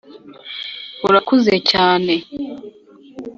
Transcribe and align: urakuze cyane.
urakuze 1.07 1.55
cyane. 1.71 2.13